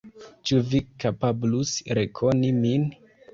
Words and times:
Ĉu 0.51 0.61
Vi 0.71 0.79
kapablus 1.03 1.75
rekoni 1.99 2.51
min? 2.65 2.89